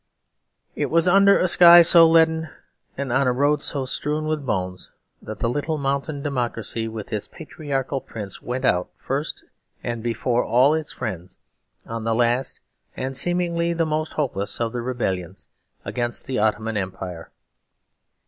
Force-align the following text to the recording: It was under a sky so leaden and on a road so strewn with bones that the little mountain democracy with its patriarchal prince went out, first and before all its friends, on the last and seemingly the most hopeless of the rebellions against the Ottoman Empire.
It 0.75 0.87
was 0.87 1.07
under 1.07 1.37
a 1.37 1.47
sky 1.47 1.83
so 1.83 2.09
leaden 2.09 2.49
and 2.97 3.13
on 3.13 3.27
a 3.27 3.31
road 3.31 3.61
so 3.61 3.85
strewn 3.85 4.25
with 4.25 4.43
bones 4.47 4.89
that 5.21 5.41
the 5.41 5.47
little 5.47 5.77
mountain 5.77 6.23
democracy 6.23 6.87
with 6.87 7.13
its 7.13 7.27
patriarchal 7.27 8.01
prince 8.01 8.41
went 8.41 8.65
out, 8.65 8.89
first 8.97 9.43
and 9.83 10.01
before 10.01 10.43
all 10.43 10.73
its 10.73 10.91
friends, 10.91 11.37
on 11.85 12.03
the 12.03 12.15
last 12.15 12.61
and 12.97 13.15
seemingly 13.15 13.73
the 13.73 13.85
most 13.85 14.13
hopeless 14.13 14.59
of 14.59 14.73
the 14.73 14.81
rebellions 14.81 15.49
against 15.85 16.25
the 16.25 16.39
Ottoman 16.39 16.77
Empire. 16.77 17.29